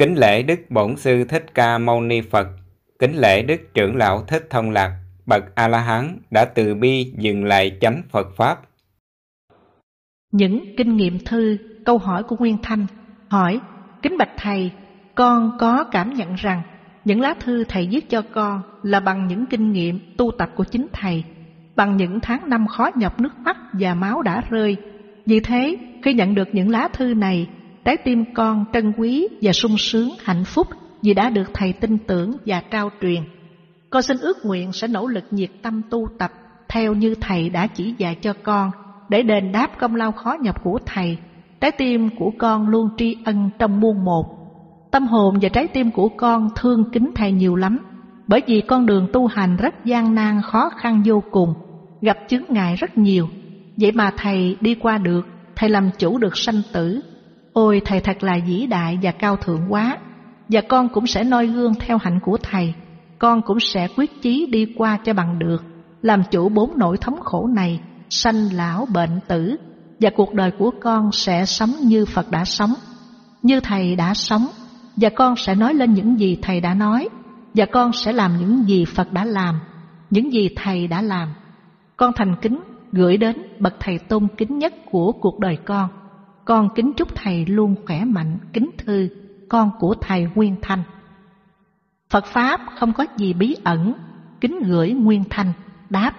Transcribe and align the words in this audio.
Kính 0.00 0.14
lễ 0.14 0.42
Đức 0.42 0.60
Bổn 0.70 0.96
Sư 0.96 1.24
Thích 1.24 1.54
Ca 1.54 1.78
Mâu 1.78 2.00
Ni 2.00 2.20
Phật, 2.20 2.46
kính 2.98 3.16
lễ 3.16 3.42
Đức 3.42 3.60
Trưởng 3.74 3.96
Lão 3.96 4.22
Thích 4.28 4.46
Thông 4.50 4.70
Lạc, 4.70 4.92
bậc 5.26 5.54
A-la-hán 5.54 6.18
đã 6.30 6.44
từ 6.44 6.74
bi 6.74 7.12
dừng 7.18 7.44
lại 7.44 7.78
chánh 7.80 8.02
Phật 8.10 8.26
Pháp. 8.36 8.60
Những 10.32 10.64
kinh 10.76 10.96
nghiệm 10.96 11.18
thư, 11.18 11.56
câu 11.84 11.98
hỏi 11.98 12.22
của 12.22 12.36
Nguyên 12.38 12.56
Thanh 12.62 12.86
hỏi, 13.28 13.60
kính 14.02 14.18
bạch 14.18 14.30
Thầy, 14.36 14.70
con 15.14 15.56
có 15.58 15.84
cảm 15.92 16.14
nhận 16.14 16.34
rằng 16.34 16.62
những 17.04 17.20
lá 17.20 17.34
thư 17.40 17.64
Thầy 17.64 17.88
viết 17.90 18.10
cho 18.10 18.22
con 18.34 18.62
là 18.82 19.00
bằng 19.00 19.26
những 19.26 19.46
kinh 19.46 19.72
nghiệm 19.72 20.00
tu 20.16 20.30
tập 20.38 20.50
của 20.56 20.64
chính 20.64 20.86
Thầy, 20.92 21.24
bằng 21.76 21.96
những 21.96 22.20
tháng 22.20 22.48
năm 22.48 22.66
khó 22.66 22.90
nhọc 22.94 23.20
nước 23.20 23.38
mắt 23.38 23.56
và 23.72 23.94
máu 23.94 24.22
đã 24.22 24.42
rơi. 24.50 24.76
Vì 25.26 25.40
thế, 25.40 25.76
khi 26.02 26.14
nhận 26.14 26.34
được 26.34 26.48
những 26.52 26.70
lá 26.70 26.88
thư 26.92 27.14
này, 27.14 27.48
trái 27.84 27.96
tim 27.96 28.24
con 28.34 28.64
trân 28.72 28.92
quý 28.98 29.28
và 29.42 29.52
sung 29.52 29.78
sướng 29.78 30.10
hạnh 30.24 30.44
phúc 30.44 30.66
vì 31.02 31.14
đã 31.14 31.30
được 31.30 31.50
Thầy 31.54 31.72
tin 31.72 31.98
tưởng 31.98 32.36
và 32.46 32.62
trao 32.70 32.90
truyền. 33.00 33.22
Con 33.90 34.02
xin 34.02 34.16
ước 34.20 34.36
nguyện 34.44 34.72
sẽ 34.72 34.88
nỗ 34.88 35.06
lực 35.06 35.24
nhiệt 35.30 35.50
tâm 35.62 35.82
tu 35.90 36.08
tập 36.18 36.32
theo 36.68 36.94
như 36.94 37.14
Thầy 37.20 37.50
đã 37.50 37.66
chỉ 37.66 37.94
dạy 37.98 38.14
cho 38.14 38.32
con 38.42 38.70
để 39.08 39.22
đền 39.22 39.52
đáp 39.52 39.70
công 39.78 39.94
lao 39.94 40.12
khó 40.12 40.36
nhọc 40.40 40.62
của 40.62 40.78
Thầy. 40.86 41.18
Trái 41.60 41.70
tim 41.70 42.08
của 42.18 42.30
con 42.38 42.68
luôn 42.68 42.88
tri 42.96 43.16
ân 43.24 43.50
trong 43.58 43.80
muôn 43.80 44.04
một. 44.04 44.24
Tâm 44.90 45.06
hồn 45.06 45.38
và 45.42 45.48
trái 45.48 45.66
tim 45.66 45.90
của 45.90 46.08
con 46.08 46.48
thương 46.56 46.84
kính 46.92 47.10
Thầy 47.14 47.32
nhiều 47.32 47.56
lắm, 47.56 47.78
bởi 48.26 48.42
vì 48.46 48.60
con 48.60 48.86
đường 48.86 49.08
tu 49.12 49.26
hành 49.26 49.56
rất 49.56 49.84
gian 49.84 50.14
nan 50.14 50.40
khó 50.42 50.70
khăn 50.70 51.02
vô 51.06 51.22
cùng, 51.30 51.54
gặp 52.00 52.18
chướng 52.28 52.42
ngại 52.48 52.76
rất 52.76 52.98
nhiều. 52.98 53.28
Vậy 53.76 53.92
mà 53.92 54.10
Thầy 54.16 54.56
đi 54.60 54.74
qua 54.74 54.98
được, 54.98 55.26
Thầy 55.56 55.68
làm 55.68 55.90
chủ 55.98 56.18
được 56.18 56.36
sanh 56.36 56.62
tử. 56.72 57.00
Ôi 57.52 57.82
Thầy 57.84 58.00
thật 58.00 58.22
là 58.22 58.38
vĩ 58.46 58.66
đại 58.66 58.98
và 59.02 59.10
cao 59.10 59.36
thượng 59.36 59.62
quá, 59.68 59.98
và 60.48 60.60
con 60.68 60.88
cũng 60.88 61.06
sẽ 61.06 61.24
noi 61.24 61.46
gương 61.46 61.74
theo 61.74 61.98
hạnh 61.98 62.20
của 62.22 62.38
Thầy. 62.42 62.74
Con 63.18 63.42
cũng 63.42 63.60
sẽ 63.60 63.88
quyết 63.96 64.22
chí 64.22 64.46
đi 64.46 64.74
qua 64.76 64.98
cho 65.04 65.14
bằng 65.14 65.38
được, 65.38 65.62
làm 66.02 66.22
chủ 66.30 66.48
bốn 66.48 66.78
nỗi 66.78 66.96
thống 66.98 67.20
khổ 67.20 67.46
này 67.46 67.80
sanh 68.08 68.52
lão 68.52 68.86
bệnh 68.94 69.20
tử 69.28 69.56
và 70.00 70.10
cuộc 70.16 70.34
đời 70.34 70.50
của 70.58 70.70
con 70.80 71.12
sẽ 71.12 71.44
sống 71.44 71.70
như 71.82 72.04
Phật 72.04 72.30
đã 72.30 72.44
sống, 72.44 72.74
như 73.42 73.60
Thầy 73.60 73.96
đã 73.96 74.14
sống 74.14 74.46
và 74.96 75.08
con 75.08 75.36
sẽ 75.36 75.54
nói 75.54 75.74
lên 75.74 75.94
những 75.94 76.20
gì 76.20 76.38
Thầy 76.42 76.60
đã 76.60 76.74
nói 76.74 77.08
và 77.54 77.66
con 77.66 77.92
sẽ 77.92 78.12
làm 78.12 78.36
những 78.40 78.68
gì 78.68 78.84
Phật 78.84 79.12
đã 79.12 79.24
làm, 79.24 79.60
những 80.10 80.32
gì 80.32 80.48
Thầy 80.56 80.86
đã 80.88 81.02
làm. 81.02 81.28
Con 81.96 82.12
thành 82.16 82.36
kính 82.42 82.60
gửi 82.92 83.16
đến 83.16 83.36
bậc 83.58 83.74
Thầy 83.80 83.98
tôn 83.98 84.28
kính 84.36 84.58
nhất 84.58 84.74
của 84.90 85.12
cuộc 85.12 85.38
đời 85.38 85.56
con. 85.64 85.88
Con 86.50 86.68
kính 86.74 86.92
chúc 86.96 87.14
Thầy 87.14 87.46
luôn 87.46 87.74
khỏe 87.86 88.04
mạnh, 88.04 88.38
kính 88.52 88.70
thư, 88.78 89.08
con 89.48 89.70
của 89.78 89.94
Thầy 90.00 90.26
Nguyên 90.34 90.56
Thanh. 90.62 90.82
Phật 92.08 92.26
Pháp 92.26 92.60
không 92.78 92.92
có 92.92 93.06
gì 93.16 93.32
bí 93.32 93.56
ẩn, 93.64 93.92
kính 94.40 94.62
gửi 94.66 94.92
Nguyên 94.92 95.24
Thanh, 95.30 95.52
đáp 95.90 96.12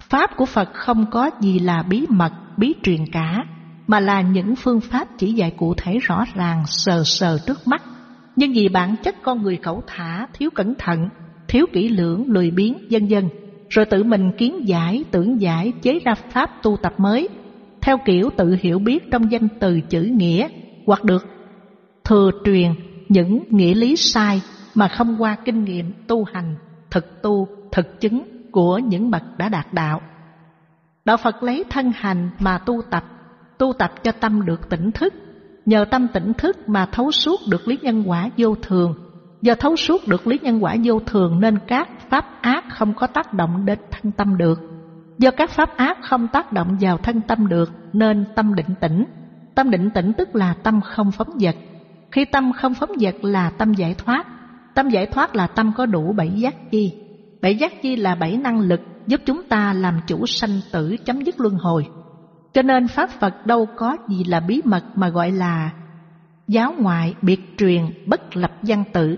Pháp 0.00 0.36
của 0.36 0.46
Phật 0.46 0.74
không 0.74 1.06
có 1.10 1.30
gì 1.40 1.58
là 1.58 1.82
bí 1.82 2.06
mật, 2.08 2.32
bí 2.56 2.74
truyền 2.82 3.06
cả, 3.12 3.44
mà 3.86 4.00
là 4.00 4.20
những 4.20 4.56
phương 4.56 4.80
pháp 4.80 5.08
chỉ 5.18 5.32
dạy 5.32 5.54
cụ 5.58 5.74
thể 5.74 5.98
rõ 5.98 6.24
ràng, 6.34 6.62
sờ 6.66 7.02
sờ 7.04 7.38
trước 7.46 7.58
mắt. 7.66 7.82
Nhưng 8.36 8.52
vì 8.52 8.68
bản 8.68 8.94
chất 9.02 9.22
con 9.22 9.42
người 9.42 9.56
khẩu 9.56 9.82
thả, 9.86 10.26
thiếu 10.32 10.50
cẩn 10.54 10.74
thận, 10.78 11.08
thiếu 11.48 11.66
kỹ 11.72 11.88
lưỡng, 11.88 12.24
lười 12.28 12.50
biếng, 12.50 12.74
vân 12.90 13.06
vân, 13.08 13.28
rồi 13.68 13.84
tự 13.84 14.04
mình 14.04 14.32
kiến 14.38 14.68
giải, 14.68 15.04
tưởng 15.10 15.40
giải, 15.40 15.72
chế 15.82 15.98
ra 16.04 16.14
pháp 16.14 16.62
tu 16.62 16.76
tập 16.82 16.94
mới, 16.98 17.28
theo 17.90 17.98
kiểu 18.04 18.30
tự 18.36 18.56
hiểu 18.60 18.78
biết 18.78 19.10
trong 19.10 19.32
danh 19.32 19.48
từ 19.60 19.80
chữ 19.80 20.02
nghĩa, 20.02 20.48
hoặc 20.86 21.04
được 21.04 21.26
thừa 22.04 22.30
truyền 22.44 22.74
những 23.08 23.44
nghĩa 23.48 23.74
lý 23.74 23.96
sai 23.96 24.42
mà 24.74 24.88
không 24.88 25.16
qua 25.18 25.36
kinh 25.44 25.64
nghiệm 25.64 25.92
tu 26.06 26.24
hành, 26.24 26.54
thực 26.90 27.22
tu, 27.22 27.48
thực 27.72 28.00
chứng 28.00 28.22
của 28.52 28.78
những 28.78 29.10
bậc 29.10 29.22
đã 29.38 29.48
đạt 29.48 29.66
đạo. 29.72 30.00
Đạo 31.04 31.16
Phật 31.16 31.42
lấy 31.42 31.64
thân 31.70 31.92
hành 31.94 32.30
mà 32.38 32.58
tu 32.58 32.82
tập, 32.90 33.04
tu 33.58 33.72
tập 33.72 33.92
cho 34.02 34.12
tâm 34.12 34.46
được 34.46 34.68
tỉnh 34.68 34.90
thức, 34.92 35.14
nhờ 35.66 35.84
tâm 35.90 36.06
tỉnh 36.12 36.32
thức 36.38 36.68
mà 36.68 36.86
thấu 36.92 37.10
suốt 37.10 37.40
được 37.50 37.68
lý 37.68 37.78
nhân 37.82 38.04
quả 38.06 38.30
vô 38.36 38.54
thường. 38.62 38.94
Do 39.42 39.54
thấu 39.54 39.76
suốt 39.76 40.08
được 40.08 40.26
lý 40.26 40.38
nhân 40.42 40.64
quả 40.64 40.76
vô 40.84 41.00
thường 41.00 41.40
nên 41.40 41.58
các 41.66 41.88
pháp 42.10 42.42
ác 42.42 42.64
không 42.70 42.94
có 42.94 43.06
tác 43.06 43.34
động 43.34 43.66
đến 43.66 43.78
thân 43.90 44.12
tâm 44.12 44.36
được. 44.36 44.60
Do 45.20 45.30
các 45.30 45.50
pháp 45.50 45.76
ác 45.76 45.98
không 46.02 46.28
tác 46.28 46.52
động 46.52 46.76
vào 46.80 46.98
thân 46.98 47.20
tâm 47.20 47.48
được, 47.48 47.70
nên 47.92 48.24
tâm 48.34 48.54
định 48.54 48.74
tĩnh. 48.80 49.04
Tâm 49.54 49.70
định 49.70 49.90
tĩnh 49.94 50.12
tức 50.18 50.36
là 50.36 50.54
tâm 50.62 50.80
không 50.80 51.12
phóng 51.12 51.30
vật. 51.40 51.56
Khi 52.12 52.24
tâm 52.24 52.52
không 52.52 52.74
phóng 52.74 52.90
vật 53.00 53.14
là 53.22 53.50
tâm 53.50 53.74
giải 53.74 53.94
thoát. 53.94 54.26
Tâm 54.74 54.88
giải 54.88 55.06
thoát 55.06 55.36
là 55.36 55.46
tâm 55.46 55.72
có 55.76 55.86
đủ 55.86 56.12
bảy 56.12 56.30
giác 56.30 56.70
chi. 56.70 56.92
Bảy 57.42 57.56
giác 57.56 57.72
chi 57.82 57.96
là 57.96 58.14
bảy 58.14 58.36
năng 58.36 58.60
lực 58.60 58.80
giúp 59.06 59.20
chúng 59.26 59.42
ta 59.42 59.72
làm 59.72 60.00
chủ 60.06 60.26
sanh 60.26 60.60
tử 60.72 60.96
chấm 61.04 61.20
dứt 61.20 61.40
luân 61.40 61.54
hồi. 61.54 61.86
Cho 62.52 62.62
nên 62.62 62.88
Pháp 62.88 63.10
Phật 63.10 63.46
đâu 63.46 63.66
có 63.76 63.96
gì 64.08 64.24
là 64.24 64.40
bí 64.40 64.60
mật 64.64 64.84
mà 64.94 65.08
gọi 65.08 65.30
là 65.30 65.70
giáo 66.48 66.74
ngoại 66.78 67.14
biệt 67.22 67.40
truyền 67.58 67.82
bất 68.06 68.36
lập 68.36 68.52
văn 68.62 68.84
tự. 68.92 69.16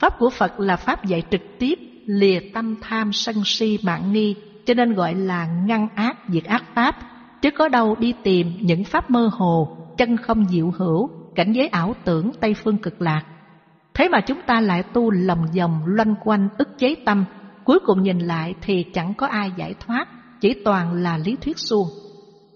Pháp 0.00 0.18
của 0.18 0.30
Phật 0.30 0.60
là 0.60 0.76
Pháp 0.76 1.04
dạy 1.04 1.22
trực 1.30 1.42
tiếp, 1.58 1.78
lìa 2.06 2.38
tâm 2.54 2.76
tham 2.80 3.12
sân 3.12 3.36
si 3.44 3.78
mạng 3.82 4.12
nghi 4.12 4.34
cho 4.66 4.74
nên 4.74 4.94
gọi 4.94 5.14
là 5.14 5.46
ngăn 5.66 5.88
ác 5.94 6.16
diệt 6.28 6.44
ác 6.44 6.64
Pháp 6.74 6.96
chứ 7.42 7.50
có 7.50 7.68
đâu 7.68 7.96
đi 7.98 8.14
tìm 8.22 8.52
những 8.60 8.84
Pháp 8.84 9.10
mơ 9.10 9.30
hồ, 9.32 9.76
chân 9.96 10.16
không 10.16 10.44
diệu 10.44 10.72
hữu, 10.78 11.10
cảnh 11.34 11.52
giới 11.52 11.68
ảo 11.68 11.94
tưởng 12.04 12.30
Tây 12.40 12.54
Phương 12.54 12.78
cực 12.78 13.02
lạc. 13.02 13.22
Thế 13.94 14.08
mà 14.08 14.20
chúng 14.20 14.40
ta 14.46 14.60
lại 14.60 14.82
tu 14.82 15.10
lầm 15.10 15.38
vòng 15.58 15.80
loanh 15.86 16.14
quanh 16.24 16.48
ức 16.58 16.78
chế 16.78 16.94
tâm 17.06 17.24
Cuối 17.64 17.78
cùng 17.84 18.02
nhìn 18.02 18.18
lại 18.18 18.54
thì 18.62 18.82
chẳng 18.82 19.14
có 19.14 19.26
ai 19.26 19.52
giải 19.56 19.74
thoát, 19.80 20.06
chỉ 20.40 20.54
toàn 20.64 20.92
là 20.92 21.18
lý 21.18 21.36
thuyết 21.36 21.58
suông. 21.58 21.88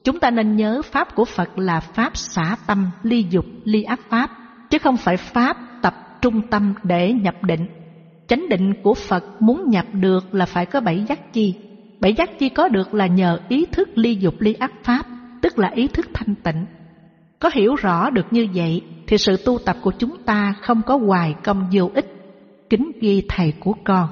Chúng 0.05 0.21
ta 0.21 0.31
nên 0.31 0.57
nhớ 0.57 0.83
Pháp 0.85 1.15
của 1.15 1.25
Phật 1.25 1.59
là 1.59 1.81
Pháp 1.81 2.17
xả 2.17 2.57
tâm, 2.67 2.91
ly 3.03 3.27
dục, 3.31 3.45
ly 3.65 3.83
ác 3.83 4.01
Pháp, 4.09 4.31
chứ 4.71 4.79
không 4.79 4.97
phải 4.97 5.17
Pháp 5.17 5.57
tập 5.83 5.95
trung 6.23 6.43
tâm 6.51 6.75
để 6.83 7.13
nhập 7.13 7.35
định. 7.43 7.67
Chánh 8.27 8.49
định 8.49 8.73
của 8.83 8.95
Phật 8.95 9.25
muốn 9.43 9.71
nhập 9.71 9.87
được 9.93 10.35
là 10.35 10.47
phải 10.47 10.67
có 10.67 10.81
bảy 10.81 11.05
giác 11.09 11.33
chi. 11.33 11.55
Bảy 12.01 12.15
giác 12.15 12.39
chi 12.39 12.49
có 12.49 12.69
được 12.69 12.95
là 12.95 13.07
nhờ 13.07 13.39
ý 13.49 13.67
thức 13.73 13.89
ly 13.95 14.15
dục 14.15 14.35
ly 14.39 14.55
ác 14.55 14.73
Pháp, 14.83 15.07
tức 15.43 15.59
là 15.59 15.69
ý 15.75 15.89
thức 15.89 16.07
thanh 16.15 16.35
tịnh. 16.35 16.67
Có 17.39 17.51
hiểu 17.55 17.75
rõ 17.75 18.11
được 18.11 18.27
như 18.31 18.47
vậy 18.55 18.83
thì 19.07 19.19
sự 19.19 19.37
tu 19.45 19.59
tập 19.59 19.77
của 19.83 19.93
chúng 19.99 20.23
ta 20.23 20.55
không 20.61 20.83
có 20.87 20.97
hoài 20.97 21.35
công 21.45 21.69
vô 21.73 21.91
ích. 21.95 22.15
Kính 22.71 22.93
ghi 23.01 23.23
thầy 23.29 23.53
của 23.61 23.75
con. 23.85 24.09